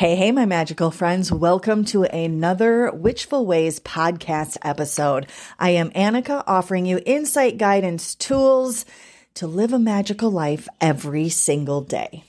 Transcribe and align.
Hey, 0.00 0.16
hey, 0.16 0.32
my 0.32 0.46
magical 0.46 0.90
friends. 0.90 1.30
Welcome 1.30 1.84
to 1.84 2.04
another 2.04 2.90
Witchful 2.90 3.44
Ways 3.44 3.80
podcast 3.80 4.56
episode. 4.62 5.26
I 5.58 5.72
am 5.72 5.90
Annika 5.90 6.42
offering 6.46 6.86
you 6.86 7.02
insight, 7.04 7.58
guidance, 7.58 8.14
tools 8.14 8.86
to 9.34 9.46
live 9.46 9.74
a 9.74 9.78
magical 9.78 10.30
life 10.30 10.70
every 10.80 11.28
single 11.28 11.82
day. 11.82 12.24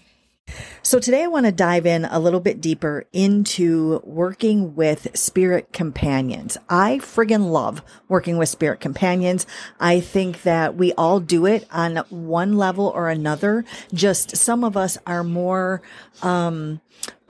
So 0.84 1.00
today 1.00 1.24
I 1.24 1.28
want 1.28 1.46
to 1.46 1.52
dive 1.54 1.86
in 1.86 2.04
a 2.04 2.20
little 2.20 2.42
bit 2.42 2.60
deeper 2.60 3.06
into 3.14 4.02
working 4.04 4.76
with 4.76 5.18
spirit 5.18 5.72
companions. 5.72 6.58
I 6.70 6.98
friggin' 6.98 7.52
love 7.52 7.82
working 8.10 8.38
with 8.38 8.50
spirit 8.50 8.82
companions. 8.82 9.48
I 9.80 10.02
think 10.02 10.42
that 10.42 10.76
we 10.76 10.92
all 10.94 11.22
do 11.22 11.46
it 11.46 11.66
on 11.72 11.98
one 12.10 12.58
level 12.58 12.88
or 12.88 13.08
another. 13.08 13.64
Just 13.94 14.36
some 14.36 14.66
of 14.66 14.76
us 14.76 14.98
are 15.08 15.24
more, 15.24 15.82
um, 16.22 16.82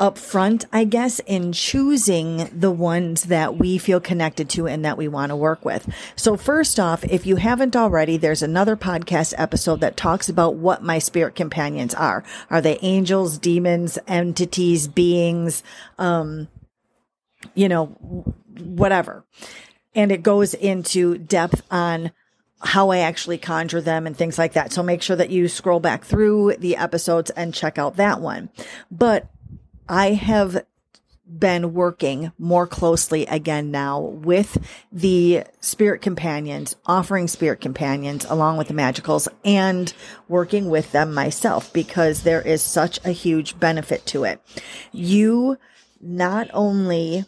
upfront, 0.02 0.66
I 0.74 0.84
guess, 0.84 1.20
in 1.28 1.54
choosing 1.54 2.50
the 2.52 2.72
ones 2.72 3.26
that 3.26 3.58
we 3.58 3.78
feel 3.78 4.00
connected 4.00 4.50
to 4.50 4.68
and 4.68 4.84
that 4.84 4.98
we 4.98 5.08
want 5.08 5.30
to 5.30 5.36
work 5.36 5.64
with. 5.64 5.94
So 6.16 6.36
first 6.36 6.80
off, 6.80 7.04
if 7.04 7.28
you 7.28 7.36
haven't 7.36 7.76
already, 7.76 8.18
there's 8.18 8.42
another 8.42 8.76
podcast 8.76 9.36
episode 9.38 9.80
that 9.82 9.96
talks 9.96 10.28
about 10.28 10.56
what 10.56 10.82
my 10.84 10.98
spirit 10.98 11.36
companions 11.36 11.94
are. 11.94 12.24
Are 12.50 12.62
they 12.62 12.80
angels, 12.82 13.38
demons, 13.38 14.00
entities, 14.08 14.88
beings, 14.88 15.62
um, 16.00 16.48
you 17.54 17.70
know, 17.70 17.86
whatever. 18.58 19.24
And 19.94 20.12
it 20.12 20.24
goes 20.24 20.56
into 20.56 21.20
depth 21.20 21.62
on 21.70 22.12
how 22.64 22.90
I 22.90 23.00
actually 23.00 23.38
conjure 23.38 23.82
them 23.82 24.08
and 24.08 24.18
things 24.18 24.38
like 24.38 24.54
that. 24.54 24.72
So 24.72 24.82
make 24.82 25.02
sure 25.02 25.16
that 25.16 25.30
you 25.30 25.48
scroll 25.48 25.80
back 25.80 26.06
through 26.06 26.56
the 26.58 26.78
episodes 26.78 27.30
and 27.32 27.54
check 27.54 27.78
out 27.78 27.98
that 27.98 28.20
one. 28.20 28.50
But 28.90 29.28
I 29.88 30.12
have 30.12 30.66
been 31.40 31.74
working 31.74 32.32
more 32.38 32.68
closely 32.68 33.26
again 33.26 33.72
now 33.72 34.00
with 34.00 34.58
the 34.92 35.44
spirit 35.62 36.02
companions, 36.02 36.76
offering 36.86 37.28
spirit 37.28 37.62
companions 37.62 38.26
along 38.26 38.58
with 38.58 38.68
the 38.68 38.74
magicals 38.74 39.28
and 39.46 39.94
working 40.28 40.70
with 40.70 40.92
them 40.92 41.14
myself 41.14 41.72
because 41.72 42.24
there 42.24 42.42
is 42.42 42.62
such 42.62 43.00
a 43.06 43.12
huge 43.12 43.60
benefit 43.60 44.06
to 44.08 44.24
it. 44.24 44.42
You 44.92 45.58
not 46.02 46.50
only 46.54 47.26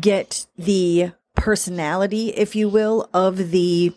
get 0.00 0.46
the 0.58 1.12
personality, 1.34 2.28
if 2.30 2.54
you 2.54 2.68
will, 2.68 3.08
of 3.14 3.50
the 3.50 3.94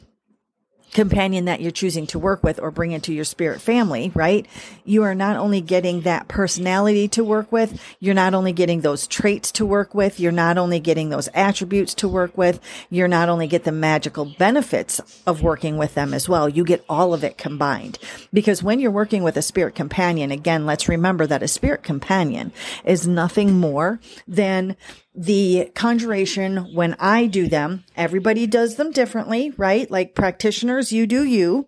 companion 0.93 1.45
that 1.45 1.61
you're 1.61 1.71
choosing 1.71 2.07
to 2.07 2.19
work 2.19 2.43
with 2.43 2.59
or 2.59 2.71
bring 2.71 2.91
into 2.91 3.13
your 3.13 3.25
spirit 3.25 3.59
family, 3.61 4.11
right? 4.15 4.47
You 4.85 5.03
are 5.03 5.15
not 5.15 5.37
only 5.37 5.61
getting 5.61 6.01
that 6.01 6.27
personality 6.27 7.07
to 7.09 7.23
work 7.23 7.51
with, 7.51 7.81
you're 7.99 8.13
not 8.13 8.33
only 8.33 8.53
getting 8.53 8.81
those 8.81 9.07
traits 9.07 9.51
to 9.53 9.65
work 9.65 9.93
with, 9.93 10.19
you're 10.19 10.31
not 10.31 10.57
only 10.57 10.79
getting 10.79 11.09
those 11.09 11.29
attributes 11.33 11.93
to 11.95 12.07
work 12.07 12.37
with, 12.37 12.59
you're 12.89 13.07
not 13.07 13.29
only 13.29 13.47
get 13.47 13.63
the 13.63 13.71
magical 13.71 14.25
benefits 14.25 15.01
of 15.25 15.41
working 15.41 15.77
with 15.77 15.95
them 15.95 16.13
as 16.13 16.29
well. 16.29 16.47
You 16.47 16.63
get 16.63 16.85
all 16.87 17.13
of 17.13 17.23
it 17.23 17.37
combined. 17.37 17.97
Because 18.31 18.63
when 18.63 18.79
you're 18.79 18.91
working 18.91 19.23
with 19.23 19.37
a 19.37 19.41
spirit 19.41 19.75
companion, 19.75 20.31
again, 20.31 20.65
let's 20.65 20.87
remember 20.87 21.27
that 21.27 21.43
a 21.43 21.47
spirit 21.47 21.83
companion 21.83 22.51
is 22.85 23.07
nothing 23.07 23.59
more 23.59 23.99
than 24.27 24.75
the 25.15 25.71
conjuration 25.75 26.73
when 26.73 26.95
I 26.99 27.27
do 27.27 27.47
them, 27.47 27.83
everybody 27.95 28.47
does 28.47 28.75
them 28.75 28.91
differently, 28.91 29.51
right? 29.57 29.89
Like 29.89 30.15
practitioners, 30.15 30.91
you 30.91 31.05
do 31.05 31.23
you. 31.23 31.67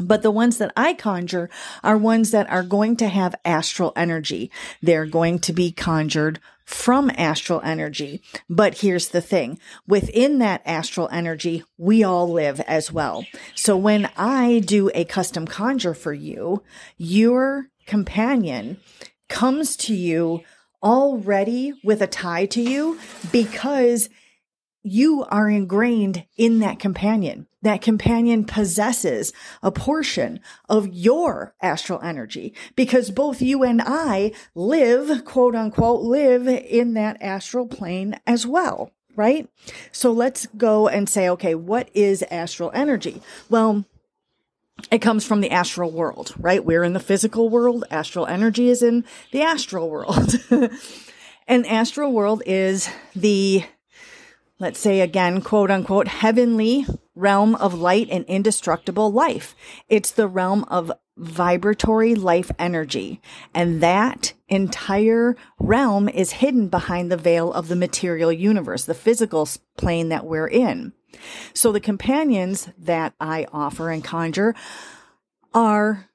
But 0.00 0.22
the 0.22 0.30
ones 0.30 0.58
that 0.58 0.72
I 0.76 0.94
conjure 0.94 1.48
are 1.84 1.96
ones 1.96 2.32
that 2.32 2.50
are 2.50 2.64
going 2.64 2.96
to 2.96 3.08
have 3.08 3.36
astral 3.44 3.92
energy. 3.94 4.50
They're 4.82 5.06
going 5.06 5.38
to 5.40 5.52
be 5.52 5.70
conjured 5.70 6.40
from 6.64 7.12
astral 7.16 7.60
energy. 7.62 8.20
But 8.50 8.78
here's 8.78 9.08
the 9.08 9.20
thing. 9.20 9.58
Within 9.86 10.38
that 10.40 10.62
astral 10.64 11.08
energy, 11.12 11.62
we 11.78 12.02
all 12.02 12.30
live 12.30 12.60
as 12.60 12.90
well. 12.90 13.24
So 13.54 13.76
when 13.76 14.10
I 14.16 14.60
do 14.60 14.90
a 14.94 15.04
custom 15.04 15.46
conjure 15.46 15.94
for 15.94 16.12
you, 16.12 16.62
your 16.96 17.68
companion 17.86 18.78
comes 19.28 19.76
to 19.76 19.94
you 19.94 20.42
already 20.84 21.72
with 21.82 22.02
a 22.02 22.06
tie 22.06 22.46
to 22.46 22.60
you 22.60 22.98
because 23.32 24.10
you 24.84 25.24
are 25.30 25.48
ingrained 25.48 26.26
in 26.36 26.58
that 26.60 26.78
companion. 26.78 27.46
That 27.62 27.80
companion 27.80 28.44
possesses 28.44 29.32
a 29.62 29.72
portion 29.72 30.40
of 30.68 30.86
your 30.88 31.54
astral 31.62 32.00
energy 32.02 32.54
because 32.76 33.10
both 33.10 33.40
you 33.40 33.64
and 33.64 33.80
I 33.82 34.32
live, 34.54 35.24
quote 35.24 35.56
unquote, 35.56 36.02
live 36.02 36.46
in 36.46 36.92
that 36.94 37.16
astral 37.22 37.66
plane 37.66 38.20
as 38.26 38.46
well, 38.46 38.90
right? 39.16 39.48
So 39.90 40.12
let's 40.12 40.46
go 40.58 40.86
and 40.86 41.08
say, 41.08 41.30
okay, 41.30 41.54
what 41.54 41.88
is 41.94 42.22
astral 42.30 42.70
energy? 42.74 43.22
Well, 43.48 43.86
it 44.90 44.98
comes 44.98 45.24
from 45.24 45.40
the 45.40 45.50
astral 45.50 45.90
world, 45.90 46.34
right? 46.38 46.64
We're 46.64 46.84
in 46.84 46.92
the 46.92 47.00
physical 47.00 47.48
world. 47.48 47.84
Astral 47.90 48.26
energy 48.26 48.68
is 48.68 48.82
in 48.82 49.04
the 49.32 49.42
astral 49.42 49.88
world. 49.88 50.34
and 51.48 51.66
astral 51.66 52.12
world 52.12 52.42
is 52.46 52.88
the, 53.14 53.64
let's 54.58 54.80
say 54.80 55.00
again, 55.00 55.40
quote 55.40 55.70
unquote, 55.70 56.08
heavenly 56.08 56.86
realm 57.14 57.54
of 57.56 57.74
light 57.74 58.08
and 58.10 58.24
indestructible 58.26 59.12
life. 59.12 59.54
It's 59.88 60.10
the 60.10 60.28
realm 60.28 60.64
of 60.64 60.92
vibratory 61.16 62.14
life 62.14 62.50
energy. 62.58 63.20
And 63.54 63.80
that 63.80 64.32
entire 64.48 65.36
realm 65.58 66.08
is 66.08 66.32
hidden 66.32 66.68
behind 66.68 67.10
the 67.10 67.16
veil 67.16 67.52
of 67.52 67.68
the 67.68 67.76
material 67.76 68.32
universe, 68.32 68.84
the 68.84 68.94
physical 68.94 69.48
plane 69.76 70.08
that 70.08 70.26
we're 70.26 70.48
in. 70.48 70.92
So 71.52 71.72
the 71.72 71.80
companions 71.80 72.68
that 72.78 73.14
I 73.20 73.46
offer 73.52 73.90
and 73.90 74.02
conjure 74.02 74.54
are 75.52 76.08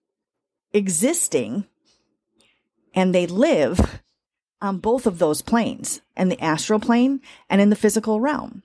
existing 0.73 1.65
and 2.93 3.13
they 3.13 3.27
live 3.27 4.01
on 4.61 4.77
both 4.77 5.05
of 5.05 5.19
those 5.19 5.41
planes 5.41 6.01
in 6.17 6.29
the 6.29 6.41
astral 6.41 6.79
plane 6.79 7.21
and 7.49 7.61
in 7.61 7.69
the 7.69 7.75
physical 7.75 8.19
realm, 8.19 8.63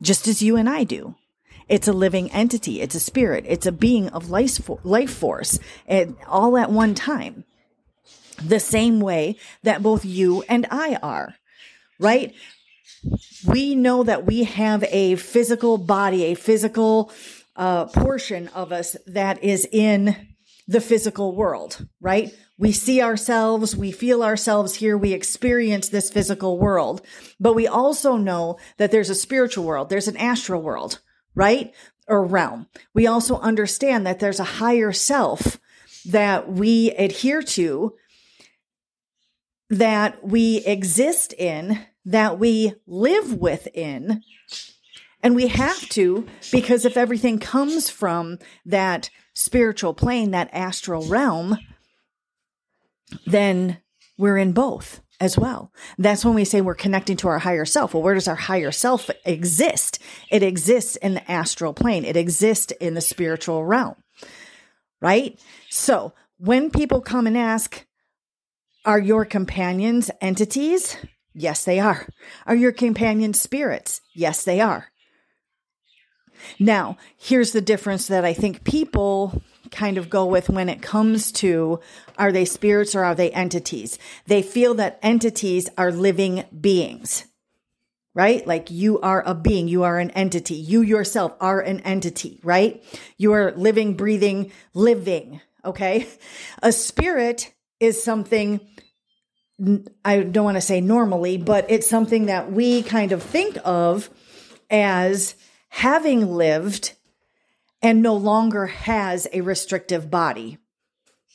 just 0.00 0.26
as 0.26 0.42
you 0.42 0.56
and 0.56 0.68
I 0.68 0.84
do. 0.84 1.14
It's 1.68 1.88
a 1.88 1.92
living 1.92 2.30
entity. 2.30 2.80
It's 2.80 2.94
a 2.94 3.00
spirit. 3.00 3.44
It's 3.46 3.66
a 3.66 3.72
being 3.72 4.08
of 4.10 4.30
life, 4.30 5.10
force 5.10 5.58
and 5.86 6.16
all 6.26 6.56
at 6.56 6.70
one 6.70 6.94
time. 6.94 7.44
The 8.42 8.60
same 8.60 9.00
way 9.00 9.36
that 9.62 9.82
both 9.82 10.04
you 10.04 10.42
and 10.48 10.66
I 10.70 10.96
are, 11.02 11.34
right? 11.98 12.34
We 13.46 13.74
know 13.74 14.02
that 14.02 14.24
we 14.26 14.44
have 14.44 14.84
a 14.84 15.16
physical 15.16 15.78
body, 15.78 16.24
a 16.24 16.34
physical 16.34 17.12
uh, 17.56 17.86
portion 17.86 18.48
of 18.48 18.72
us 18.72 18.96
that 19.06 19.42
is 19.42 19.66
in 19.70 20.34
the 20.68 20.80
physical 20.80 21.34
world, 21.34 21.86
right? 22.00 22.34
We 22.58 22.72
see 22.72 23.02
ourselves, 23.02 23.76
we 23.76 23.92
feel 23.92 24.22
ourselves 24.22 24.74
here, 24.74 24.96
we 24.96 25.12
experience 25.12 25.88
this 25.88 26.10
physical 26.10 26.58
world, 26.58 27.02
but 27.38 27.54
we 27.54 27.66
also 27.66 28.16
know 28.16 28.58
that 28.78 28.90
there's 28.90 29.10
a 29.10 29.14
spiritual 29.14 29.64
world, 29.64 29.90
there's 29.90 30.08
an 30.08 30.16
astral 30.16 30.62
world, 30.62 31.00
right? 31.34 31.72
Or 32.08 32.24
realm. 32.24 32.66
We 32.94 33.06
also 33.06 33.38
understand 33.38 34.06
that 34.06 34.20
there's 34.20 34.40
a 34.40 34.44
higher 34.44 34.92
self 34.92 35.58
that 36.06 36.50
we 36.50 36.92
adhere 36.92 37.42
to, 37.42 37.94
that 39.70 40.26
we 40.26 40.58
exist 40.64 41.32
in, 41.32 41.80
that 42.06 42.38
we 42.38 42.72
live 42.86 43.34
within. 43.34 44.22
And 45.22 45.34
we 45.34 45.48
have 45.48 45.80
to, 45.90 46.26
because 46.52 46.84
if 46.84 46.96
everything 46.96 47.38
comes 47.38 47.90
from 47.90 48.38
that 48.64 49.10
spiritual 49.34 49.92
plane, 49.92 50.30
that 50.30 50.48
astral 50.52 51.04
realm, 51.06 51.58
then 53.26 53.78
we're 54.16 54.38
in 54.38 54.52
both 54.52 55.00
as 55.18 55.36
well. 55.36 55.72
That's 55.98 56.24
when 56.24 56.34
we 56.34 56.44
say 56.44 56.60
we're 56.60 56.74
connecting 56.74 57.16
to 57.18 57.28
our 57.28 57.40
higher 57.40 57.64
self. 57.64 57.92
Well, 57.92 58.02
where 58.02 58.14
does 58.14 58.28
our 58.28 58.36
higher 58.36 58.70
self 58.70 59.10
exist? 59.24 59.98
It 60.30 60.42
exists 60.42 60.96
in 60.96 61.14
the 61.14 61.30
astral 61.30 61.74
plane. 61.74 62.04
It 62.04 62.16
exists 62.16 62.72
in 62.80 62.94
the 62.94 63.00
spiritual 63.00 63.64
realm, 63.64 63.96
right? 65.00 65.40
So 65.70 66.12
when 66.38 66.70
people 66.70 67.00
come 67.00 67.26
and 67.26 67.36
ask, 67.36 67.84
are 68.84 69.00
your 69.00 69.24
companions 69.24 70.10
entities? 70.20 70.96
Yes, 71.38 71.64
they 71.64 71.78
are. 71.78 72.08
Are 72.46 72.54
your 72.54 72.72
companions 72.72 73.38
spirits? 73.38 74.00
Yes, 74.14 74.42
they 74.42 74.58
are. 74.58 74.86
Now, 76.58 76.96
here's 77.18 77.52
the 77.52 77.60
difference 77.60 78.06
that 78.06 78.24
I 78.24 78.32
think 78.32 78.64
people 78.64 79.42
kind 79.70 79.98
of 79.98 80.08
go 80.08 80.24
with 80.24 80.48
when 80.48 80.70
it 80.70 80.80
comes 80.80 81.30
to 81.32 81.80
are 82.16 82.32
they 82.32 82.46
spirits 82.46 82.94
or 82.94 83.04
are 83.04 83.14
they 83.14 83.30
entities? 83.32 83.98
They 84.26 84.40
feel 84.40 84.74
that 84.74 84.98
entities 85.02 85.68
are 85.76 85.92
living 85.92 86.44
beings, 86.58 87.26
right? 88.14 88.46
Like 88.46 88.70
you 88.70 88.98
are 89.00 89.22
a 89.26 89.34
being, 89.34 89.68
you 89.68 89.82
are 89.82 89.98
an 89.98 90.12
entity, 90.12 90.54
you 90.54 90.80
yourself 90.80 91.34
are 91.38 91.60
an 91.60 91.80
entity, 91.80 92.40
right? 92.42 92.82
You 93.18 93.34
are 93.34 93.52
living, 93.52 93.94
breathing, 93.94 94.52
living, 94.72 95.42
okay? 95.66 96.06
A 96.62 96.72
spirit 96.72 97.52
is 97.78 98.02
something 98.02 98.60
I 100.04 100.20
don't 100.20 100.44
want 100.44 100.56
to 100.56 100.60
say 100.60 100.80
normally, 100.80 101.38
but 101.38 101.70
it's 101.70 101.88
something 101.88 102.26
that 102.26 102.52
we 102.52 102.82
kind 102.82 103.12
of 103.12 103.22
think 103.22 103.56
of 103.64 104.10
as 104.70 105.34
having 105.68 106.32
lived 106.32 106.92
and 107.80 108.02
no 108.02 108.14
longer 108.14 108.66
has 108.66 109.26
a 109.32 109.40
restrictive 109.42 110.10
body. 110.10 110.58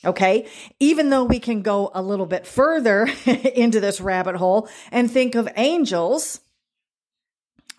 Okay. 0.03 0.47
Even 0.79 1.09
though 1.09 1.23
we 1.23 1.39
can 1.39 1.61
go 1.61 1.91
a 1.93 2.01
little 2.01 2.25
bit 2.25 2.45
further 2.45 3.07
into 3.25 3.79
this 3.79 4.01
rabbit 4.01 4.35
hole 4.35 4.67
and 4.91 5.09
think 5.09 5.35
of 5.35 5.47
angels, 5.55 6.41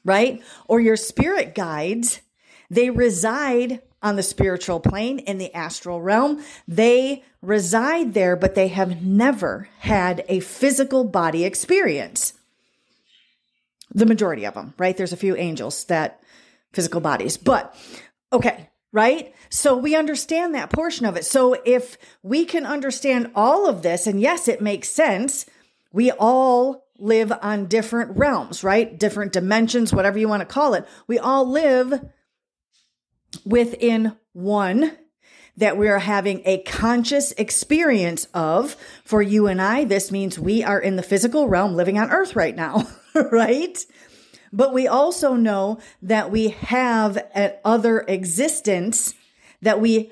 right? 0.04 0.42
Or 0.68 0.80
your 0.80 0.96
spirit 0.96 1.54
guides, 1.54 2.21
they 2.72 2.88
reside 2.88 3.82
on 4.02 4.16
the 4.16 4.22
spiritual 4.22 4.80
plane 4.80 5.18
in 5.18 5.36
the 5.36 5.54
astral 5.54 6.00
realm. 6.00 6.42
They 6.66 7.22
reside 7.42 8.14
there, 8.14 8.34
but 8.34 8.54
they 8.54 8.68
have 8.68 9.02
never 9.02 9.68
had 9.80 10.24
a 10.26 10.40
physical 10.40 11.04
body 11.04 11.44
experience. 11.44 12.32
The 13.94 14.06
majority 14.06 14.46
of 14.46 14.54
them, 14.54 14.72
right? 14.78 14.96
There's 14.96 15.12
a 15.12 15.18
few 15.18 15.36
angels 15.36 15.84
that 15.84 16.22
physical 16.72 17.02
bodies, 17.02 17.36
but 17.36 17.76
okay, 18.32 18.70
right? 18.90 19.34
So 19.50 19.76
we 19.76 19.94
understand 19.94 20.54
that 20.54 20.70
portion 20.70 21.04
of 21.04 21.16
it. 21.16 21.26
So 21.26 21.60
if 21.66 21.98
we 22.22 22.46
can 22.46 22.64
understand 22.64 23.32
all 23.34 23.68
of 23.68 23.82
this, 23.82 24.06
and 24.06 24.18
yes, 24.18 24.48
it 24.48 24.62
makes 24.62 24.88
sense, 24.88 25.44
we 25.92 26.10
all 26.10 26.86
live 26.98 27.34
on 27.42 27.66
different 27.66 28.16
realms, 28.16 28.64
right? 28.64 28.98
Different 28.98 29.34
dimensions, 29.34 29.92
whatever 29.92 30.18
you 30.18 30.28
want 30.28 30.40
to 30.40 30.46
call 30.46 30.72
it. 30.72 30.86
We 31.06 31.18
all 31.18 31.46
live 31.46 32.00
within 33.44 34.16
one 34.32 34.96
that 35.56 35.76
we 35.76 35.88
are 35.88 35.98
having 35.98 36.42
a 36.44 36.62
conscious 36.62 37.32
experience 37.32 38.26
of. 38.32 38.76
For 39.04 39.20
you 39.20 39.46
and 39.46 39.60
I, 39.60 39.84
this 39.84 40.10
means 40.10 40.38
we 40.38 40.62
are 40.64 40.80
in 40.80 40.96
the 40.96 41.02
physical 41.02 41.48
realm 41.48 41.74
living 41.74 41.98
on 41.98 42.10
earth 42.10 42.34
right 42.34 42.56
now, 42.56 42.88
right? 43.14 43.78
But 44.52 44.72
we 44.72 44.86
also 44.86 45.34
know 45.34 45.78
that 46.02 46.30
we 46.30 46.48
have 46.48 47.18
an 47.34 47.54
other 47.64 48.00
existence 48.00 49.14
that 49.62 49.80
we 49.80 50.10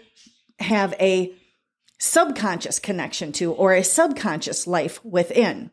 have 0.60 0.94
a 1.00 1.34
subconscious 1.98 2.78
connection 2.78 3.32
to 3.32 3.52
or 3.52 3.74
a 3.74 3.84
subconscious 3.84 4.66
life 4.66 5.04
within. 5.04 5.70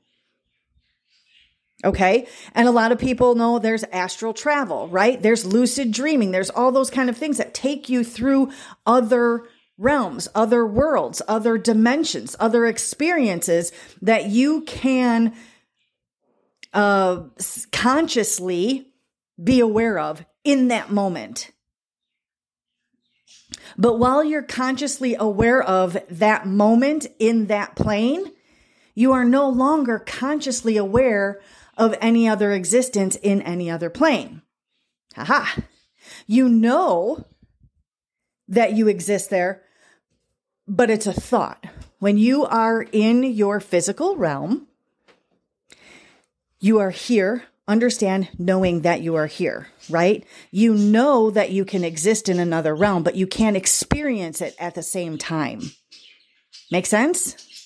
Okay. 1.86 2.28
And 2.56 2.68
a 2.68 2.72
lot 2.72 2.92
of 2.92 2.98
people 2.98 3.36
know 3.36 3.60
there's 3.60 3.84
astral 3.86 4.34
travel, 4.34 4.88
right? 4.88 5.22
There's 5.22 5.46
lucid 5.46 5.92
dreaming. 5.92 6.32
There's 6.32 6.50
all 6.50 6.72
those 6.72 6.90
kind 6.90 7.10
of 7.10 7.18
things 7.18 7.38
that 7.38 7.54
take 7.54 7.88
you 7.88 8.04
through 8.04 8.52
other 8.86 9.44
realms, 9.78 10.28
other 10.34 10.66
worlds, 10.66 11.22
other 11.28 11.58
dimensions, 11.58 12.36
other 12.40 12.66
experiences 12.66 13.72
that 14.02 14.26
you 14.26 14.62
can 14.62 15.36
uh, 16.74 17.24
consciously 17.72 18.88
be 19.42 19.60
aware 19.60 20.00
of 20.00 20.26
in 20.44 20.70
that 20.70 20.92
moment. 20.92 21.52
But 23.78 24.00
while 24.00 24.24
you're 24.24 24.42
consciously 24.42 25.16
aware 25.16 25.62
of 25.62 25.98
that 26.10 26.48
moment 26.48 27.06
in 27.20 27.46
that 27.48 27.76
plane, 27.76 28.32
you 28.96 29.12
are 29.12 29.26
no 29.26 29.48
longer 29.48 30.00
consciously 30.00 30.78
aware 30.78 31.40
of 31.78 31.96
any 32.02 32.28
other 32.28 32.52
existence 32.52 33.16
in 33.18 33.42
any 33.42 33.70
other 33.70 33.90
plane. 33.90 34.42
Haha. 35.16 35.62
You 36.26 36.50
know 36.50 37.26
that 38.48 38.74
you 38.74 38.88
exist 38.88 39.30
there, 39.30 39.64
but 40.68 40.90
it's 40.90 41.08
a 41.08 41.14
thought. 41.14 41.66
When 42.00 42.18
you 42.18 42.46
are 42.46 42.82
in 42.92 43.24
your 43.24 43.60
physical 43.60 44.16
realm, 44.16 44.68
you 46.60 46.80
are 46.80 46.92
here, 46.92 47.44
understand 47.68 48.30
knowing 48.38 48.82
that 48.82 49.02
you 49.02 49.16
are 49.16 49.28
here, 49.28 49.68
right? 49.90 50.26
You 50.52 50.74
know 50.74 51.30
that 51.32 51.52
you 51.52 51.66
can 51.66 51.84
exist 51.84 52.30
in 52.30 52.40
another 52.40 52.76
realm, 52.76 53.04
but 53.04 53.16
you 53.16 53.28
can't 53.28 53.58
experience 53.58 54.42
it 54.42 54.56
at 54.60 54.76
the 54.76 54.84
same 54.84 55.18
time. 55.18 55.72
Make 56.72 56.86
sense? 56.86 57.57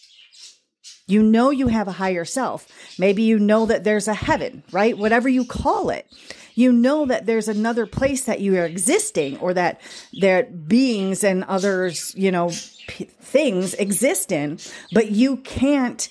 You 1.11 1.21
know 1.21 1.49
you 1.49 1.67
have 1.67 1.87
a 1.87 1.93
higher 1.93 2.23
self. 2.23 2.67
Maybe 2.97 3.23
you 3.23 3.37
know 3.37 3.65
that 3.65 3.83
there's 3.83 4.07
a 4.07 4.13
heaven, 4.13 4.63
right? 4.71 4.97
Whatever 4.97 5.27
you 5.27 5.43
call 5.45 5.89
it. 5.89 6.07
You 6.55 6.71
know 6.71 7.05
that 7.05 7.25
there's 7.25 7.47
another 7.47 7.85
place 7.85 8.25
that 8.25 8.39
you 8.39 8.57
are 8.57 8.65
existing 8.65 9.37
or 9.39 9.53
that 9.53 9.81
that 10.21 10.67
beings 10.67 11.23
and 11.23 11.43
others, 11.45 12.13
you 12.15 12.31
know, 12.31 12.51
p- 12.87 13.05
things 13.05 13.73
exist 13.73 14.31
in, 14.31 14.59
but 14.93 15.11
you 15.11 15.37
can't 15.37 16.09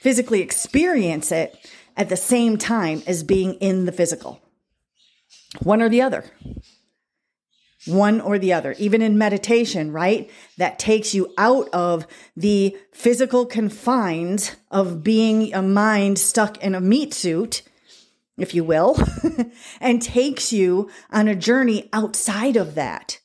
physically 0.00 0.40
experience 0.40 1.32
it 1.32 1.70
at 1.96 2.08
the 2.08 2.16
same 2.16 2.56
time 2.56 3.02
as 3.06 3.22
being 3.22 3.54
in 3.54 3.84
the 3.84 3.92
physical. 3.92 4.40
One 5.62 5.80
or 5.80 5.88
the 5.88 6.02
other 6.02 6.24
one 7.86 8.20
or 8.20 8.38
the 8.38 8.52
other. 8.52 8.74
Even 8.78 9.02
in 9.02 9.18
meditation, 9.18 9.92
right? 9.92 10.30
That 10.56 10.78
takes 10.78 11.14
you 11.14 11.32
out 11.36 11.68
of 11.70 12.06
the 12.36 12.76
physical 12.92 13.46
confines 13.46 14.56
of 14.70 15.02
being 15.02 15.52
a 15.54 15.62
mind 15.62 16.18
stuck 16.18 16.62
in 16.62 16.74
a 16.74 16.80
meat 16.80 17.12
suit, 17.12 17.62
if 18.36 18.54
you 18.54 18.64
will, 18.64 18.98
and 19.80 20.00
takes 20.00 20.52
you 20.52 20.90
on 21.10 21.28
a 21.28 21.34
journey 21.34 21.88
outside 21.92 22.56
of 22.56 22.74
that. 22.74 23.20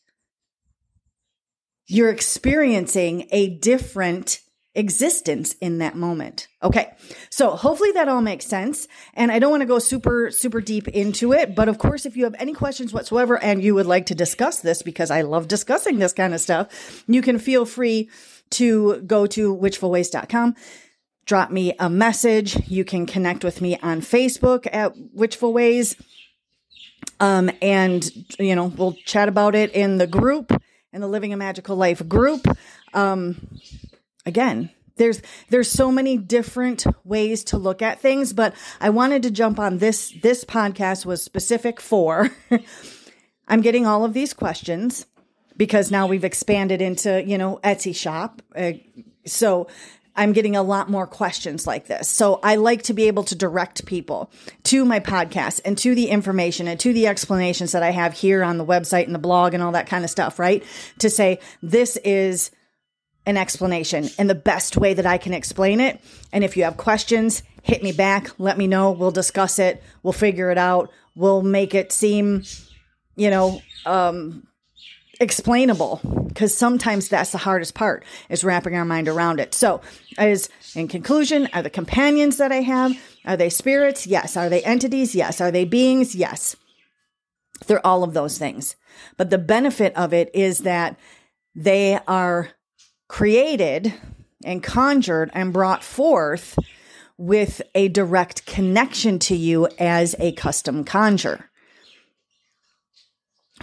You're 1.88 2.12
experiencing 2.12 3.28
a 3.32 3.50
different 3.50 4.42
existence 4.76 5.54
in 5.62 5.80
that 5.80 5.96
moment. 5.96 6.48
Okay. 6.62 6.94
So 7.30 7.52
hopefully 7.52 7.92
that 7.94 8.08
all 8.08 8.22
makes 8.22 8.46
sense. 8.46 8.88
And 9.14 9.32
I 9.32 9.40
don't 9.40 9.52
want 9.52 9.62
to 9.62 9.68
go 9.68 9.80
super, 9.80 10.32
super 10.32 10.62
deep 10.62 10.88
into 10.88 11.34
it. 11.34 11.56
But 11.56 11.70
of 11.70 11.80
course, 11.80 12.06
if 12.06 12.16
you 12.16 12.24
have 12.26 12.36
any 12.38 12.54
questions 12.54 12.94
whatsoever 12.94 13.42
and 13.42 13.64
you 13.64 13.74
would 13.76 13.88
like 13.88 14.06
to 14.08 14.16
discuss 14.16 14.60
this, 14.60 14.82
because 14.82 15.12
I 15.12 15.22
love 15.22 15.48
discussing 15.48 16.00
this 16.00 16.14
kind 16.14 16.34
of 16.34 16.40
stuff, 16.40 17.04
you 17.08 17.22
can 17.22 17.40
feel 17.40 17.66
free 17.66 18.10
to 18.52 19.02
go 19.02 19.26
to 19.28 19.56
witchfulways.com. 19.56 20.56
Drop 21.26 21.52
me 21.52 21.74
a 21.80 21.90
message. 21.90 22.68
You 22.68 22.84
can 22.84 23.06
connect 23.06 23.44
with 23.44 23.62
me 23.62 23.78
on 23.82 24.02
Facebook 24.02 24.68
at 24.72 24.94
Witchful 25.14 25.54
Ways. 25.54 25.96
Um, 27.20 27.52
and, 27.62 28.10
you 28.40 28.56
know, 28.56 28.66
we'll 28.66 28.94
chat 29.06 29.28
about 29.28 29.54
it 29.54 29.72
in 29.74 29.98
the 29.98 30.08
group, 30.08 30.52
in 30.94 31.02
the 31.02 31.08
Living 31.08 31.34
a 31.34 31.38
Magical 31.38 31.76
Life 31.76 32.08
group. 32.08 32.48
Um, 32.94 33.60
again, 34.26 34.70
there's 34.96 35.22
there's 35.50 35.72
so 35.72 35.92
many 35.92 36.18
different 36.18 36.86
ways 37.04 37.44
to 37.46 37.58
look 37.58 37.82
at 37.82 38.00
things, 38.00 38.34
but 38.34 38.54
I 38.80 38.90
wanted 38.90 39.24
to 39.24 39.32
jump 39.32 39.58
on 39.58 39.78
this 39.78 40.14
this 40.22 40.44
podcast 40.44 41.06
was 41.06 41.24
specific 41.24 41.80
for 41.80 42.30
I'm 43.48 43.62
getting 43.62 43.88
all 43.88 44.06
of 44.06 44.14
these 44.14 44.34
questions 44.34 45.06
because 45.58 45.92
now 45.92 46.08
we've 46.08 46.24
expanded 46.24 46.82
into, 46.82 47.24
you 47.26 47.38
know, 47.38 47.60
Etsy 47.64 47.96
shop. 47.96 48.42
Uh, 48.56 48.74
so 49.26 49.68
I'm 50.16 50.34
getting 50.34 50.56
a 50.56 50.64
lot 50.64 50.90
more 50.90 51.08
questions 51.08 51.66
like 51.66 51.88
this. 51.88 52.08
So 52.08 52.40
I 52.44 52.56
like 52.56 52.84
to 52.84 52.94
be 52.94 53.08
able 53.08 53.24
to 53.24 53.36
direct 53.36 53.86
people 53.86 54.32
to 54.64 54.86
my 54.86 55.00
podcast 55.00 55.62
and 55.66 55.78
to 55.80 55.96
the 55.96 56.10
information 56.10 56.68
and 56.68 56.80
to 56.80 56.94
the 56.94 57.08
explanations 57.08 57.72
that 57.72 57.84
I 57.84 57.92
have 57.92 58.14
here 58.14 58.44
on 58.44 58.58
the 58.58 58.66
website 58.66 59.06
and 59.06 59.16
the 59.16 59.20
blog 59.20 59.54
and 59.54 59.64
all 59.64 59.72
that 59.72 59.88
kind 59.88 60.04
of 60.04 60.10
stuff, 60.10 60.38
right? 60.38 60.64
To 61.00 61.10
say 61.10 61.40
this 61.62 61.98
is 61.98 62.52
an 63.30 63.38
explanation 63.38 64.10
in 64.18 64.28
the 64.28 64.36
best 64.36 64.78
way 64.78 64.94
that 64.94 65.06
I 65.06 65.18
can 65.18 65.34
explain 65.34 65.80
it. 65.80 66.02
And 66.32 66.44
if 66.44 66.58
you 66.58 66.64
have 66.64 66.78
questions, 66.78 67.44
hit 67.64 67.84
me 67.84 67.92
back, 67.92 68.30
let 68.38 68.58
me 68.58 68.68
know. 68.68 68.92
We'll 68.92 69.12
discuss 69.12 69.60
it, 69.60 69.82
we'll 70.04 70.14
figure 70.14 70.52
it 70.52 70.58
out, 70.58 70.92
we'll 71.16 71.42
make 71.42 71.74
it 71.74 71.92
seem, 71.92 72.44
you 73.16 73.30
know, 73.30 73.62
um, 73.86 74.48
explainable 75.22 76.00
because 76.28 76.58
sometimes 76.58 77.10
that's 77.10 77.32
the 77.32 77.38
hardest 77.38 77.76
part 77.76 78.06
is 78.30 78.44
wrapping 78.44 78.76
our 78.76 78.86
mind 78.86 79.08
around 79.08 79.40
it. 79.40 79.54
So, 79.54 79.82
as 80.18 80.50
in 80.76 80.88
conclusion, 80.88 81.50
are 81.54 81.62
the 81.62 81.70
companions 81.70 82.38
that 82.38 82.52
I 82.52 82.62
have 82.62 82.98
are 83.26 83.38
they 83.38 83.50
spirits? 83.50 84.08
Yes. 84.08 84.38
Are 84.38 84.50
they 84.50 84.64
entities? 84.64 85.14
Yes. 85.14 85.42
Are 85.42 85.52
they 85.52 85.66
beings? 85.66 86.16
Yes. 86.16 86.56
They're 87.68 87.86
all 87.86 88.04
of 88.04 88.14
those 88.14 88.38
things. 88.38 88.76
But 89.18 89.30
the 89.30 89.38
benefit 89.38 89.96
of 89.96 90.14
it 90.14 90.32
is 90.34 90.60
that 90.60 90.98
they 91.54 92.00
are 92.08 92.50
created 93.10 93.94
and 94.46 94.64
conjured 94.64 95.30
and 95.34 95.52
brought 95.52 95.84
forth 95.84 96.58
with 97.18 97.62
a 97.76 97.90
direct 97.90 98.46
connection 98.46 99.20
to 99.20 99.36
you 99.36 99.68
as 99.78 100.16
a 100.20 100.32
custom 100.32 100.86
conjure. 100.86 101.50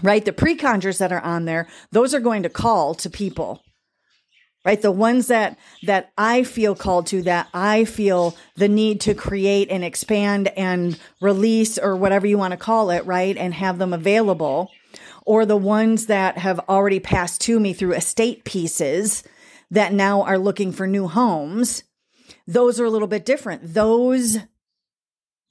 Right? 0.02 0.22
The 0.22 0.34
pre 0.34 0.56
conjures 0.56 0.98
that 0.98 1.10
are 1.10 1.22
on 1.22 1.46
there, 1.46 1.66
those 1.90 2.12
are 2.12 2.20
going 2.20 2.42
to 2.42 2.50
call 2.50 2.94
to 2.96 3.08
people. 3.08 3.62
Right? 4.62 4.82
The 4.82 4.92
ones 4.92 5.28
that 5.28 5.56
that 5.84 6.12
I 6.18 6.42
feel 6.42 6.74
called 6.74 7.06
to 7.06 7.22
that 7.22 7.48
I 7.54 7.84
feel 7.84 8.36
the 8.56 8.68
need 8.68 9.00
to 9.02 9.14
create 9.14 9.70
and 9.70 9.84
expand 9.84 10.48
and 10.48 10.98
release 11.20 11.78
or 11.78 11.96
whatever 11.96 12.26
you 12.26 12.36
want 12.36 12.50
to 12.50 12.58
call 12.58 12.90
it, 12.90 13.06
right? 13.06 13.36
And 13.38 13.54
have 13.54 13.78
them 13.78 13.94
available 13.94 14.70
or 15.24 15.46
the 15.46 15.56
ones 15.56 16.06
that 16.06 16.38
have 16.38 16.60
already 16.68 17.00
passed 17.00 17.40
to 17.42 17.58
me 17.60 17.72
through 17.72 17.94
estate 17.94 18.44
pieces 18.44 19.22
that 19.70 19.92
now 19.92 20.22
are 20.22 20.38
looking 20.38 20.72
for 20.72 20.86
new 20.86 21.08
homes, 21.08 21.84
those 22.46 22.80
are 22.80 22.84
a 22.84 22.90
little 22.90 23.08
bit 23.08 23.24
different. 23.24 23.74
Those 23.74 24.38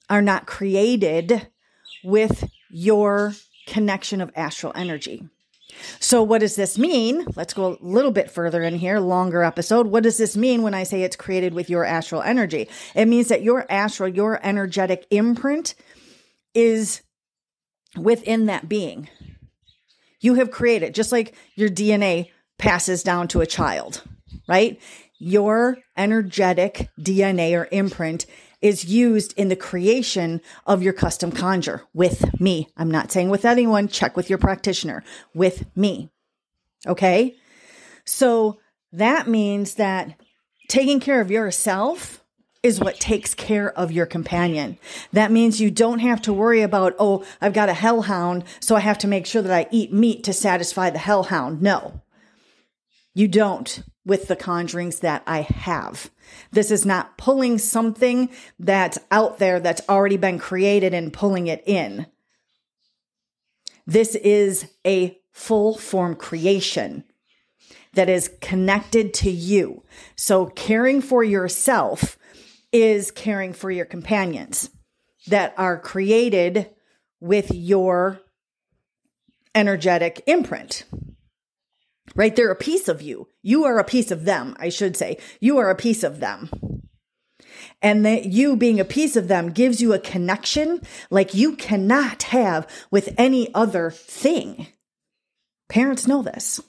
are 0.08 0.22
not 0.22 0.46
created 0.46 1.48
with 2.04 2.48
your 2.70 3.34
connection 3.66 4.20
of 4.20 4.30
astral 4.34 4.72
energy. 4.74 5.28
So, 5.98 6.22
what 6.22 6.40
does 6.40 6.56
this 6.56 6.78
mean? 6.78 7.26
Let's 7.36 7.52
go 7.52 7.74
a 7.74 7.78
little 7.80 8.10
bit 8.10 8.30
further 8.30 8.62
in 8.62 8.76
here, 8.76 8.98
longer 8.98 9.42
episode. 9.42 9.88
What 9.88 10.04
does 10.04 10.16
this 10.16 10.36
mean 10.36 10.62
when 10.62 10.74
I 10.74 10.84
say 10.84 11.02
it's 11.02 11.16
created 11.16 11.52
with 11.52 11.68
your 11.68 11.84
astral 11.84 12.22
energy? 12.22 12.68
It 12.94 13.06
means 13.06 13.28
that 13.28 13.42
your 13.42 13.66
astral, 13.70 14.08
your 14.08 14.40
energetic 14.42 15.06
imprint 15.10 15.74
is 16.54 17.02
within 17.96 18.46
that 18.46 18.68
being. 18.68 19.08
You 20.20 20.34
have 20.34 20.50
created, 20.50 20.94
just 20.94 21.12
like 21.12 21.34
your 21.56 21.68
DNA 21.68 22.30
passes 22.58 23.02
down 23.02 23.28
to 23.28 23.40
a 23.40 23.46
child, 23.46 24.02
right? 24.48 24.80
Your 25.18 25.78
energetic 25.96 26.88
DNA 27.00 27.58
or 27.58 27.68
imprint 27.70 28.26
is 28.62 28.84
used 28.84 29.32
in 29.36 29.48
the 29.48 29.56
creation 29.56 30.40
of 30.66 30.82
your 30.82 30.92
custom 30.92 31.30
conjure 31.30 31.82
with 31.92 32.40
me. 32.40 32.68
I'm 32.76 32.90
not 32.90 33.12
saying 33.12 33.28
with 33.30 33.44
anyone, 33.44 33.88
check 33.88 34.16
with 34.16 34.30
your 34.30 34.38
practitioner, 34.38 35.04
with 35.34 35.64
me. 35.76 36.10
Okay. 36.86 37.36
So 38.04 38.58
that 38.92 39.28
means 39.28 39.74
that 39.74 40.18
taking 40.68 41.00
care 41.00 41.20
of 41.20 41.30
yourself 41.30 42.22
is 42.62 42.80
what 42.80 42.98
takes 42.98 43.34
care 43.34 43.70
of 43.78 43.92
your 43.92 44.06
companion. 44.06 44.78
That 45.12 45.30
means 45.30 45.60
you 45.60 45.70
don't 45.70 46.00
have 46.00 46.20
to 46.22 46.32
worry 46.32 46.62
about, 46.62 46.96
oh, 46.98 47.24
I've 47.40 47.52
got 47.52 47.68
a 47.68 47.74
hellhound, 47.74 48.44
so 48.58 48.74
I 48.74 48.80
have 48.80 48.98
to 48.98 49.06
make 49.06 49.26
sure 49.26 49.42
that 49.42 49.52
I 49.52 49.68
eat 49.70 49.92
meat 49.92 50.24
to 50.24 50.32
satisfy 50.32 50.90
the 50.90 50.98
hellhound. 50.98 51.62
No, 51.62 52.00
you 53.16 53.26
don't 53.26 53.82
with 54.04 54.28
the 54.28 54.36
conjurings 54.36 55.00
that 55.00 55.22
I 55.26 55.40
have. 55.40 56.10
This 56.52 56.70
is 56.70 56.84
not 56.84 57.16
pulling 57.16 57.56
something 57.56 58.28
that's 58.58 58.98
out 59.10 59.38
there 59.38 59.58
that's 59.58 59.80
already 59.88 60.18
been 60.18 60.38
created 60.38 60.92
and 60.92 61.10
pulling 61.10 61.46
it 61.46 61.62
in. 61.64 62.06
This 63.86 64.14
is 64.16 64.70
a 64.86 65.18
full 65.32 65.78
form 65.78 66.14
creation 66.14 67.04
that 67.94 68.10
is 68.10 68.30
connected 68.42 69.14
to 69.14 69.30
you. 69.30 69.82
So 70.14 70.44
caring 70.44 71.00
for 71.00 71.24
yourself 71.24 72.18
is 72.70 73.10
caring 73.10 73.54
for 73.54 73.70
your 73.70 73.86
companions 73.86 74.68
that 75.26 75.54
are 75.56 75.78
created 75.78 76.68
with 77.20 77.50
your 77.50 78.20
energetic 79.54 80.22
imprint 80.26 80.84
right? 82.16 82.34
They're 82.34 82.50
a 82.50 82.56
piece 82.56 82.88
of 82.88 83.02
you. 83.02 83.28
You 83.42 83.64
are 83.64 83.78
a 83.78 83.84
piece 83.84 84.10
of 84.10 84.24
them, 84.24 84.56
I 84.58 84.70
should 84.70 84.96
say. 84.96 85.18
You 85.38 85.58
are 85.58 85.70
a 85.70 85.76
piece 85.76 86.02
of 86.02 86.18
them. 86.18 86.50
And 87.82 88.04
that 88.04 88.24
you 88.26 88.56
being 88.56 88.80
a 88.80 88.84
piece 88.84 89.16
of 89.16 89.28
them 89.28 89.50
gives 89.50 89.80
you 89.80 89.92
a 89.92 89.98
connection 89.98 90.80
like 91.10 91.34
you 91.34 91.54
cannot 91.56 92.24
have 92.24 92.66
with 92.90 93.14
any 93.18 93.54
other 93.54 93.90
thing. 93.90 94.66
Parents 95.68 96.06
know 96.06 96.22
this. 96.22 96.60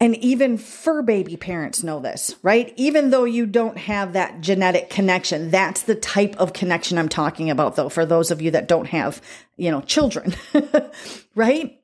And 0.00 0.16
even 0.16 0.58
fur 0.58 1.02
baby 1.02 1.36
parents 1.36 1.84
know 1.84 2.00
this, 2.00 2.34
right? 2.42 2.74
Even 2.76 3.10
though 3.10 3.22
you 3.22 3.46
don't 3.46 3.78
have 3.78 4.14
that 4.14 4.40
genetic 4.40 4.90
connection, 4.90 5.50
that's 5.50 5.84
the 5.84 5.94
type 5.94 6.34
of 6.38 6.52
connection 6.52 6.98
I'm 6.98 7.08
talking 7.08 7.50
about, 7.50 7.76
though, 7.76 7.88
for 7.88 8.04
those 8.04 8.32
of 8.32 8.42
you 8.42 8.50
that 8.50 8.66
don't 8.66 8.88
have, 8.88 9.22
you 9.56 9.70
know, 9.70 9.80
children, 9.80 10.34
right? 11.36 11.78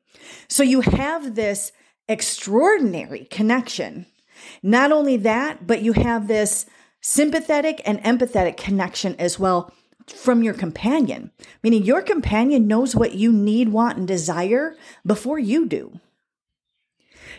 So 0.48 0.62
you 0.62 0.80
have 0.80 1.34
this 1.34 1.72
extraordinary 2.08 3.26
connection. 3.30 4.06
Not 4.62 4.92
only 4.92 5.16
that, 5.18 5.66
but 5.66 5.82
you 5.82 5.92
have 5.92 6.26
this 6.26 6.66
sympathetic 7.00 7.80
and 7.84 8.02
empathetic 8.02 8.56
connection 8.56 9.14
as 9.18 9.38
well 9.38 9.72
from 10.06 10.42
your 10.42 10.54
companion, 10.54 11.30
meaning 11.62 11.84
your 11.84 12.00
companion 12.00 12.66
knows 12.66 12.96
what 12.96 13.14
you 13.14 13.30
need, 13.30 13.68
want, 13.68 13.98
and 13.98 14.08
desire 14.08 14.76
before 15.04 15.38
you 15.38 15.66
do 15.66 16.00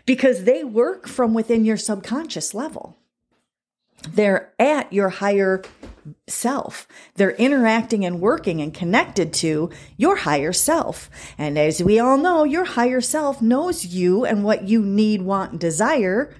because 0.05 0.43
they 0.43 0.63
work 0.63 1.07
from 1.07 1.33
within 1.33 1.65
your 1.65 1.77
subconscious 1.77 2.53
level. 2.53 2.97
They're 4.07 4.53
at 4.59 4.91
your 4.93 5.09
higher 5.09 5.61
self. 6.27 6.87
They're 7.15 7.35
interacting 7.35 8.05
and 8.05 8.19
working 8.19 8.61
and 8.61 8.73
connected 8.73 9.33
to 9.33 9.69
your 9.97 10.17
higher 10.17 10.53
self. 10.53 11.09
And 11.37 11.57
as 11.57 11.83
we 11.83 11.99
all 11.99 12.17
know, 12.17 12.43
your 12.43 12.65
higher 12.65 13.01
self 13.01 13.41
knows 13.41 13.85
you 13.85 14.25
and 14.25 14.43
what 14.43 14.67
you 14.67 14.83
need, 14.83 15.21
want, 15.21 15.51
and 15.51 15.59
desire 15.59 16.35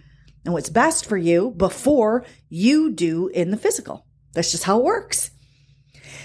and 0.45 0.53
what's 0.53 0.69
best 0.69 1.05
for 1.05 1.17
you 1.17 1.51
before 1.51 2.25
you 2.49 2.91
do 2.91 3.27
in 3.27 3.51
the 3.51 3.57
physical. 3.57 4.05
That's 4.33 4.51
just 4.51 4.63
how 4.63 4.79
it 4.79 4.85
works. 4.85 5.31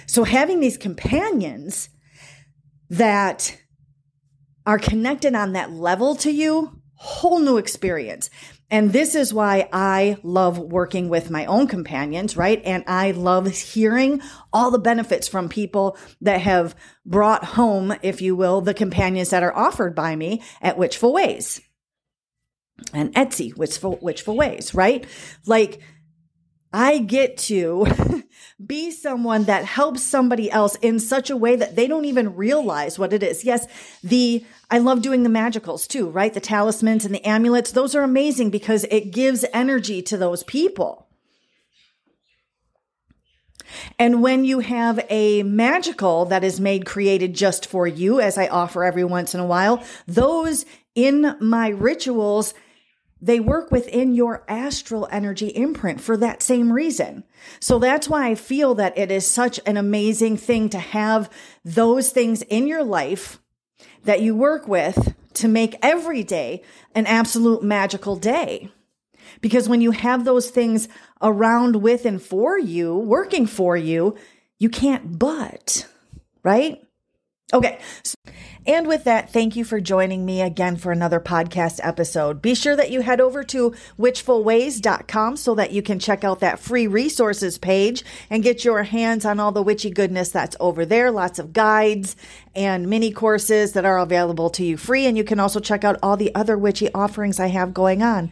So 0.07 0.25
having 0.25 0.61
these 0.61 0.77
companions 0.77 1.89
that 2.91 3.57
are 4.67 4.79
connected 4.79 5.35
on 5.35 5.53
that 5.53 5.73
level 5.73 6.15
to 6.17 6.31
you, 6.31 6.81
whole 6.95 7.39
new 7.39 7.57
experience. 7.59 8.31
And 8.71 8.93
this 8.93 9.15
is 9.15 9.33
why 9.33 9.69
I 9.73 10.17
love 10.23 10.59
working 10.59 11.09
with 11.09 11.31
my 11.31 11.47
own 11.47 11.67
companions, 11.67 12.37
right? 12.37 12.61
And 12.65 12.83
I 12.87 13.13
love 13.13 13.47
hearing 13.49 14.21
all 14.53 14.71
the 14.71 14.79
benefits 14.79 15.29
from 15.29 15.49
people 15.49 15.97
that 16.23 16.41
have 16.41 16.75
brought 17.05 17.45
home, 17.45 17.95
if 18.03 18.23
you 18.23 18.35
will, 18.35 18.61
the 18.61 18.75
companions 18.75 19.31
that 19.31 19.43
are 19.43 19.57
offered 19.57 19.95
by 19.95 20.17
me 20.17 20.43
at 20.63 20.79
Witchful 20.79 21.13
Ways 21.13 21.61
and 22.93 23.15
Etsy, 23.15 23.57
Witchful, 23.57 23.99
Witchful 24.01 24.37
Ways, 24.37 24.75
right? 24.75 25.07
Like, 25.47 25.81
I 26.75 26.99
get 26.99 27.39
to 27.39 27.87
be 28.67 28.91
someone 28.91 29.45
that 29.45 29.65
helps 29.65 30.03
somebody 30.03 30.51
else 30.51 30.75
in 30.83 30.99
such 30.99 31.31
a 31.31 31.37
way 31.37 31.55
that 31.55 31.77
they 31.77 31.87
don't 31.87 32.05
even 32.05 32.35
realize 32.35 32.99
what 32.99 33.13
it 33.13 33.23
is. 33.23 33.45
Yes, 33.45 33.69
the 34.03 34.45
I 34.73 34.79
love 34.79 35.01
doing 35.01 35.23
the 35.23 35.31
magicals 35.31 35.87
too, 35.87 36.11
right? 36.11 36.35
The 36.35 36.41
talismans 36.41 37.05
and 37.05 37.15
the 37.15 37.25
amulets, 37.25 37.71
those 37.71 37.95
are 37.95 38.03
amazing 38.03 38.51
because 38.51 38.85
it 38.91 39.13
gives 39.13 39.45
energy 39.53 40.03
to 40.03 40.17
those 40.17 40.43
people. 40.43 41.07
And 43.97 44.21
when 44.21 44.45
you 44.45 44.59
have 44.59 44.99
a 45.09 45.45
magical 45.45 46.25
that 46.25 46.43
is 46.43 46.59
made 46.59 46.87
created 46.87 47.35
just 47.35 47.67
for 47.67 47.87
you, 47.87 48.21
as 48.21 48.37
I 48.37 48.49
offer 48.49 48.83
every 48.83 49.05
once 49.05 49.33
in 49.33 49.39
a 49.39 49.47
while, 49.47 49.83
those 50.09 50.67
in 50.97 51.37
my 51.41 51.69
rituals 51.69 52.53
they 53.25 53.41
work 53.41 53.71
within 53.71 54.15
your 54.15 54.45
astral 54.49 55.09
energy 55.11 55.47
imprint 55.49 55.99
for 55.99 56.15
that 56.15 56.43
same 56.43 56.71
reason. 56.71 57.25
So 57.59 57.79
that's 57.79 58.07
why 58.07 58.29
I 58.29 58.35
feel 58.35 58.75
that 58.75 58.99
it 58.99 59.11
is 59.11 59.27
such 59.27 59.59
an 59.65 59.79
amazing 59.79 60.37
thing 60.37 60.69
to 60.69 60.79
have 60.79 61.31
those 61.65 62.11
things 62.11 62.43
in 62.43 62.67
your 62.67 62.85
life 62.85 63.39
that 64.03 64.21
you 64.21 64.37
work 64.37 64.69
with 64.69 65.15
to 65.33 65.49
make 65.49 65.79
every 65.81 66.23
day 66.23 66.63
an 66.95 67.07
absolute 67.07 67.63
magical 67.63 68.17
day. 68.17 68.71
Because 69.41 69.71
when 69.71 69.81
you 69.81 69.93
have 69.93 70.27
those 70.27 70.51
things 70.51 70.87
around 71.23 71.77
with 71.77 72.05
and 72.05 72.21
for 72.21 72.59
you, 72.59 72.95
working 72.95 73.47
for 73.47 73.75
you, 73.75 74.17
you 74.59 74.69
can't 74.69 75.19
but, 75.19 75.87
right? 76.43 76.83
Okay. 77.55 77.81
And 78.67 78.87
with 78.87 79.05
that, 79.05 79.31
thank 79.31 79.57
you 79.57 79.65
for 79.65 79.79
joining 79.79 80.25
me 80.25 80.41
again 80.41 80.77
for 80.77 80.91
another 80.91 81.21
podcast 81.21 81.81
episode. 81.83 82.41
Be 82.41 82.55
sure 82.55 82.75
that 82.77 82.91
you 82.91 83.03
head 83.03 83.21
over 83.21 83.45
to 83.45 83.75
witchfulways.com 83.99 85.37
so 85.37 85.55
that 85.55 85.73
you 85.73 85.83
can 85.83 85.99
check 85.99 86.25
out 86.25 86.41
that 86.41 86.59
free 86.59 86.87
resources 86.87 87.59
page 87.59 88.03
and 88.31 88.43
get 88.43 88.65
your 88.65 88.85
hands 88.85 89.27
on 89.27 89.39
all 89.39 89.53
the 89.53 89.63
witchy 89.63 89.91
goodness 89.91 90.31
that's 90.31 90.57
over 90.61 90.87
there. 90.87 91.11
Lots 91.11 91.39
of 91.39 91.53
guides 91.53 92.17
and 92.55 92.89
mini 92.89 93.11
courses 93.11 93.75
that 93.75 93.85
are 93.85 93.99
available 93.99 94.49
to 94.51 94.65
you 94.65 94.79
free. 94.79 95.05
And 95.05 95.19
you 95.19 95.25
can 95.25 95.41
also 95.41 95.61
check 95.61 95.85
out 95.85 95.99
all 96.03 96.17
the 96.17 96.35
other 96.35 96.57
witchy 96.57 96.93
offerings 96.95 97.39
I 97.39 97.49
have 97.49 97.75
going 97.75 98.03
on. 98.03 98.31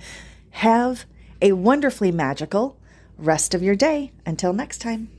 Have 0.51 1.05
a 1.43 1.53
wonderfully 1.53 2.11
magical 2.11 2.79
rest 3.19 3.55
of 3.55 3.62
your 3.62 3.75
day. 3.75 4.12
Until 4.25 4.55
next 4.55 4.79
time. 4.79 5.11